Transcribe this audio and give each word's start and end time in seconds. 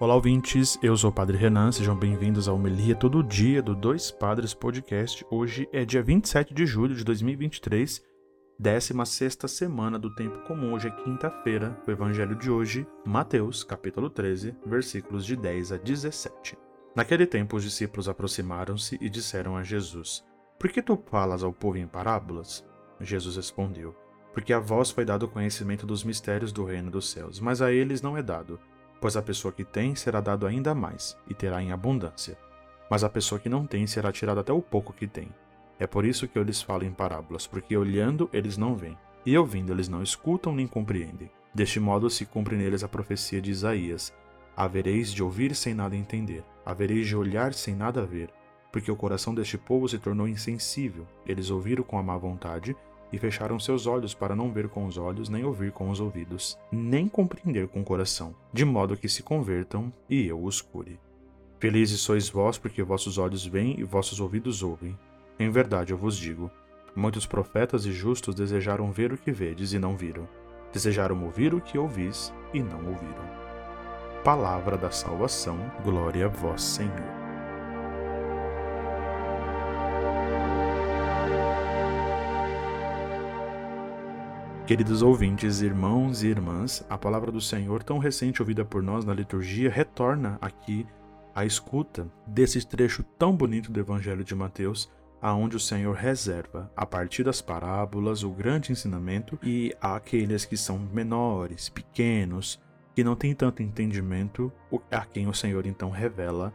Olá, 0.00 0.14
ouvintes. 0.14 0.78
Eu 0.82 0.96
sou 0.96 1.10
o 1.10 1.12
Padre 1.12 1.36
Renan. 1.36 1.70
Sejam 1.70 1.94
bem-vindos 1.94 2.48
ao 2.48 2.58
Melia 2.58 2.94
Todo 2.94 3.22
Dia 3.22 3.62
do 3.62 3.74
Dois 3.74 4.10
Padres 4.10 4.54
Podcast. 4.54 5.26
Hoje 5.30 5.68
é 5.74 5.84
dia 5.84 6.02
27 6.02 6.54
de 6.54 6.64
julho 6.64 6.94
de 6.94 7.04
2023, 7.04 8.02
16 8.58 9.36
semana 9.46 9.98
do 9.98 10.14
Tempo 10.14 10.40
Comum. 10.46 10.72
Hoje 10.72 10.88
é 10.88 11.04
quinta-feira. 11.04 11.78
O 11.86 11.90
Evangelho 11.90 12.34
de 12.34 12.50
hoje, 12.50 12.86
Mateus, 13.04 13.62
capítulo 13.62 14.08
13, 14.08 14.56
versículos 14.64 15.26
de 15.26 15.36
10 15.36 15.72
a 15.72 15.76
17. 15.76 16.56
Naquele 16.96 17.26
tempo, 17.26 17.58
os 17.58 17.62
discípulos 17.62 18.08
aproximaram-se 18.08 18.96
e 19.02 19.10
disseram 19.10 19.54
a 19.54 19.62
Jesus: 19.62 20.24
Por 20.58 20.70
que 20.70 20.80
tu 20.80 20.96
falas 21.10 21.42
ao 21.42 21.52
povo 21.52 21.76
em 21.76 21.86
parábolas? 21.86 22.66
Jesus 23.02 23.36
respondeu: 23.36 23.94
Porque 24.32 24.54
a 24.54 24.60
vós 24.60 24.90
foi 24.90 25.04
dado 25.04 25.24
o 25.24 25.30
conhecimento 25.30 25.84
dos 25.86 26.02
mistérios 26.04 26.52
do 26.52 26.64
reino 26.64 26.90
dos 26.90 27.10
céus, 27.10 27.38
mas 27.38 27.60
a 27.60 27.70
eles 27.70 28.00
não 28.00 28.16
é 28.16 28.22
dado 28.22 28.58
Pois 29.00 29.16
a 29.16 29.22
pessoa 29.22 29.52
que 29.52 29.64
tem 29.64 29.94
será 29.94 30.20
dado 30.20 30.46
ainda 30.46 30.74
mais, 30.74 31.16
e 31.28 31.34
terá 31.34 31.62
em 31.62 31.72
abundância. 31.72 32.36
Mas 32.90 33.02
a 33.02 33.08
pessoa 33.08 33.40
que 33.40 33.48
não 33.48 33.66
tem 33.66 33.86
será 33.86 34.12
tirada 34.12 34.40
até 34.40 34.52
o 34.52 34.60
pouco 34.60 34.92
que 34.92 35.06
tem. 35.06 35.28
É 35.78 35.86
por 35.86 36.04
isso 36.04 36.28
que 36.28 36.38
eu 36.38 36.42
lhes 36.42 36.60
falo 36.60 36.84
em 36.84 36.92
parábolas, 36.92 37.46
porque 37.46 37.76
olhando 37.76 38.28
eles 38.32 38.58
não 38.58 38.76
veem, 38.76 38.98
e 39.24 39.36
ouvindo 39.38 39.72
eles 39.72 39.88
não 39.88 40.02
escutam 40.02 40.54
nem 40.54 40.66
compreendem. 40.66 41.30
Deste 41.54 41.80
modo 41.80 42.10
se 42.10 42.26
cumpre 42.26 42.56
neles 42.56 42.84
a 42.84 42.88
profecia 42.88 43.40
de 43.40 43.50
Isaías: 43.50 44.12
Havereis 44.54 45.12
de 45.12 45.22
ouvir 45.22 45.54
sem 45.54 45.72
nada 45.72 45.96
entender, 45.96 46.44
havereis 46.66 47.06
de 47.06 47.16
olhar 47.16 47.54
sem 47.54 47.74
nada 47.74 48.04
ver, 48.04 48.30
porque 48.70 48.90
o 48.90 48.96
coração 48.96 49.34
deste 49.34 49.56
povo 49.56 49.88
se 49.88 49.98
tornou 49.98 50.28
insensível. 50.28 51.06
Eles 51.26 51.50
ouviram 51.50 51.82
com 51.82 51.98
a 51.98 52.02
má 52.02 52.16
vontade 52.18 52.76
e 53.12 53.18
fecharam 53.18 53.58
seus 53.58 53.86
olhos 53.86 54.14
para 54.14 54.36
não 54.36 54.52
ver 54.52 54.68
com 54.68 54.86
os 54.86 54.96
olhos, 54.96 55.28
nem 55.28 55.44
ouvir 55.44 55.72
com 55.72 55.90
os 55.90 56.00
ouvidos, 56.00 56.58
nem 56.70 57.08
compreender 57.08 57.68
com 57.68 57.80
o 57.80 57.84
coração, 57.84 58.34
de 58.52 58.64
modo 58.64 58.96
que 58.96 59.08
se 59.08 59.22
convertam 59.22 59.92
e 60.08 60.26
eu 60.26 60.42
os 60.42 60.60
cure. 60.60 60.98
Felizes 61.58 62.00
sois 62.00 62.28
vós, 62.28 62.56
porque 62.56 62.82
vossos 62.82 63.18
olhos 63.18 63.44
veem 63.44 63.78
e 63.78 63.84
vossos 63.84 64.18
ouvidos 64.18 64.62
ouvem. 64.62 64.98
Em 65.38 65.50
verdade 65.50 65.92
eu 65.92 65.98
vos 65.98 66.16
digo: 66.16 66.50
muitos 66.96 67.26
profetas 67.26 67.84
e 67.84 67.92
justos 67.92 68.34
desejaram 68.34 68.90
ver 68.90 69.12
o 69.12 69.18
que 69.18 69.30
vedes 69.30 69.72
e 69.72 69.78
não 69.78 69.96
viram, 69.96 70.26
desejaram 70.72 71.22
ouvir 71.24 71.52
o 71.52 71.60
que 71.60 71.76
ouvis 71.76 72.32
e 72.54 72.62
não 72.62 72.78
ouviram. 72.88 73.40
Palavra 74.24 74.76
da 74.76 74.90
salvação, 74.90 75.58
glória 75.84 76.26
a 76.26 76.28
vós, 76.28 76.62
Senhor. 76.62 77.19
Queridos 84.70 85.02
ouvintes, 85.02 85.62
irmãos 85.62 86.22
e 86.22 86.28
irmãs, 86.28 86.86
a 86.88 86.96
palavra 86.96 87.32
do 87.32 87.40
Senhor, 87.40 87.82
tão 87.82 87.98
recente 87.98 88.40
ouvida 88.40 88.64
por 88.64 88.84
nós 88.84 89.04
na 89.04 89.12
liturgia, 89.12 89.68
retorna 89.68 90.38
aqui 90.40 90.86
à 91.34 91.44
escuta 91.44 92.08
desse 92.24 92.64
trecho 92.64 93.02
tão 93.18 93.34
bonito 93.34 93.72
do 93.72 93.80
Evangelho 93.80 94.22
de 94.22 94.32
Mateus, 94.32 94.88
aonde 95.20 95.56
o 95.56 95.60
Senhor 95.60 95.96
reserva, 95.96 96.70
a 96.76 96.86
partir 96.86 97.24
das 97.24 97.42
parábolas, 97.42 98.22
o 98.22 98.30
grande 98.30 98.70
ensinamento 98.70 99.36
e 99.42 99.74
aqueles 99.80 100.44
que 100.44 100.56
são 100.56 100.78
menores, 100.78 101.68
pequenos, 101.68 102.60
que 102.94 103.02
não 103.02 103.16
têm 103.16 103.34
tanto 103.34 103.64
entendimento, 103.64 104.52
a 104.88 105.04
quem 105.04 105.26
o 105.26 105.34
Senhor 105.34 105.66
então 105.66 105.90
revela 105.90 106.54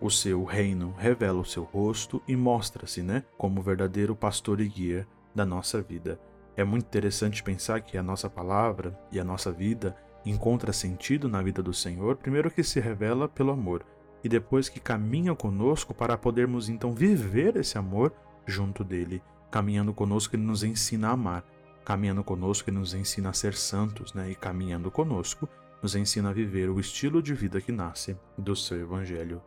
o 0.00 0.08
seu 0.08 0.42
reino, 0.42 0.94
revela 0.96 1.40
o 1.40 1.44
seu 1.44 1.64
rosto 1.64 2.22
e 2.26 2.34
mostra-se, 2.34 3.02
né, 3.02 3.22
como 3.36 3.60
verdadeiro 3.60 4.16
pastor 4.16 4.58
e 4.58 4.66
guia 4.66 5.06
da 5.34 5.44
nossa 5.44 5.82
vida. 5.82 6.18
É 6.56 6.64
muito 6.64 6.84
interessante 6.84 7.42
pensar 7.42 7.80
que 7.80 7.96
a 7.96 8.02
nossa 8.02 8.28
palavra 8.28 8.98
e 9.10 9.18
a 9.18 9.24
nossa 9.24 9.50
vida 9.50 9.96
encontra 10.24 10.72
sentido 10.72 11.28
na 11.28 11.42
vida 11.42 11.62
do 11.62 11.72
Senhor, 11.72 12.16
primeiro 12.16 12.50
que 12.50 12.62
se 12.62 12.78
revela 12.78 13.28
pelo 13.28 13.50
amor, 13.50 13.84
e 14.22 14.28
depois 14.28 14.68
que 14.68 14.78
caminha 14.78 15.34
conosco 15.34 15.92
para 15.92 16.16
podermos 16.16 16.68
então 16.68 16.92
viver 16.92 17.56
esse 17.56 17.76
amor 17.76 18.12
junto 18.46 18.84
dele, 18.84 19.22
caminhando 19.50 19.92
conosco 19.92 20.36
ele 20.36 20.44
nos 20.44 20.62
ensina 20.62 21.08
a 21.08 21.12
amar, 21.12 21.44
caminhando 21.84 22.22
conosco 22.22 22.70
ele 22.70 22.78
nos 22.78 22.94
ensina 22.94 23.30
a 23.30 23.32
ser 23.32 23.54
santos, 23.54 24.14
né? 24.14 24.30
E 24.30 24.34
caminhando 24.34 24.90
conosco 24.90 25.48
nos 25.82 25.96
ensina 25.96 26.30
a 26.30 26.32
viver 26.32 26.70
o 26.70 26.78
estilo 26.78 27.20
de 27.20 27.34
vida 27.34 27.60
que 27.60 27.72
nasce 27.72 28.16
do 28.38 28.54
seu 28.54 28.80
evangelho. 28.80 29.42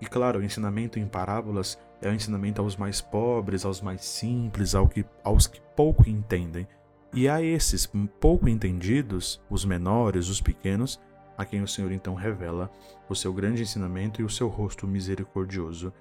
E 0.00 0.06
claro, 0.06 0.38
o 0.38 0.42
ensinamento 0.42 0.98
em 0.98 1.08
parábolas 1.08 1.78
é 2.02 2.10
o 2.10 2.14
ensinamento 2.14 2.60
aos 2.60 2.76
mais 2.76 3.00
pobres, 3.00 3.64
aos 3.64 3.80
mais 3.80 4.04
simples, 4.04 4.74
ao 4.74 4.88
que, 4.88 5.04
aos 5.24 5.46
que 5.46 5.60
pouco 5.74 6.08
entendem. 6.08 6.66
E 7.14 7.28
a 7.28 7.40
esses 7.42 7.88
pouco 8.20 8.48
entendidos, 8.48 9.40
os 9.48 9.64
menores, 9.64 10.28
os 10.28 10.40
pequenos, 10.40 11.00
a 11.38 11.44
quem 11.44 11.62
o 11.62 11.68
Senhor 11.68 11.92
então 11.92 12.14
revela 12.14 12.70
o 13.08 13.14
seu 13.14 13.32
grande 13.32 13.62
ensinamento 13.62 14.20
e 14.20 14.24
o 14.24 14.30
seu 14.30 14.48
rosto 14.48 14.86
misericordioso. 14.86 15.92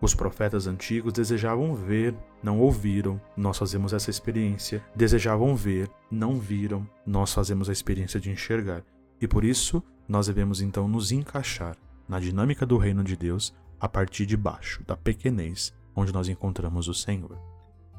Os 0.00 0.14
profetas 0.14 0.66
antigos 0.66 1.12
desejavam 1.12 1.74
ver, 1.74 2.14
não 2.42 2.58
ouviram, 2.58 3.20
nós 3.36 3.58
fazemos 3.58 3.92
essa 3.92 4.10
experiência. 4.10 4.82
Desejavam 4.96 5.54
ver, 5.54 5.88
não 6.10 6.40
viram, 6.40 6.88
nós 7.06 7.32
fazemos 7.32 7.68
a 7.68 7.72
experiência 7.72 8.18
de 8.18 8.30
enxergar. 8.30 8.82
E 9.20 9.28
por 9.28 9.44
isso, 9.44 9.82
nós 10.08 10.26
devemos 10.26 10.60
então 10.60 10.88
nos 10.88 11.12
encaixar 11.12 11.76
na 12.08 12.18
dinâmica 12.18 12.66
do 12.66 12.76
reino 12.76 13.04
de 13.04 13.16
Deus 13.16 13.54
a 13.82 13.88
partir 13.88 14.26
de 14.26 14.36
baixo, 14.36 14.80
da 14.86 14.96
pequenez, 14.96 15.74
onde 15.96 16.12
nós 16.12 16.28
encontramos 16.28 16.86
o 16.86 16.94
Senhor. 16.94 17.36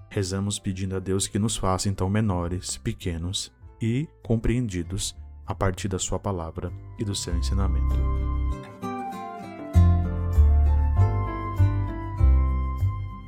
Rezamos 0.09 0.57
pedindo 0.57 0.95
a 0.95 0.99
Deus 0.99 1.27
que 1.27 1.37
nos 1.37 1.57
faça 1.57 1.89
então 1.89 2.09
menores, 2.09 2.77
pequenos 2.77 3.51
e 3.81 4.07
compreendidos 4.23 5.13
a 5.45 5.53
partir 5.53 5.89
da 5.89 5.99
Sua 5.99 6.17
palavra 6.17 6.71
e 6.97 7.03
do 7.03 7.13
seu 7.13 7.35
ensinamento. 7.35 7.97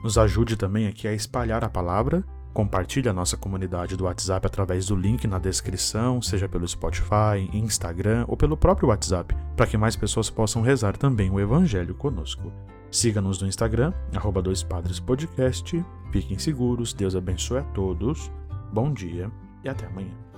Nos 0.01 0.17
ajude 0.17 0.55
também 0.55 0.87
aqui 0.87 1.09
a 1.09 1.13
espalhar 1.13 1.61
a 1.61 1.69
palavra 1.69 2.23
Compartilhe 2.55 3.09
a 3.09 3.13
nossa 3.13 3.35
comunidade 3.35 3.97
do 3.97 4.05
WhatsApp 4.05 4.47
através 4.47 4.85
do 4.85 4.95
link 4.95 5.27
na 5.27 5.37
descrição, 5.37 6.21
seja 6.21 6.47
pelo 6.47 6.65
Spotify, 6.65 7.49
Instagram 7.51 8.23
ou 8.29 8.37
pelo 8.37 8.55
próprio 8.55 8.87
WhatsApp, 8.87 9.35
para 9.57 9.67
que 9.67 9.77
mais 9.77 9.97
pessoas 9.97 10.29
possam 10.29 10.61
rezar 10.61 10.95
também 10.95 11.29
o 11.29 11.37
Evangelho 11.37 11.93
conosco. 11.93 12.53
Siga-nos 12.89 13.41
no 13.41 13.47
Instagram, 13.49 13.91
arroba 14.15 14.41
dois 14.41 14.63
padres 14.63 15.01
podcast. 15.01 15.85
Fiquem 16.13 16.39
seguros, 16.39 16.93
Deus 16.93 17.13
abençoe 17.13 17.57
a 17.57 17.63
todos, 17.63 18.31
bom 18.71 18.93
dia 18.93 19.29
e 19.61 19.67
até 19.67 19.85
amanhã. 19.87 20.34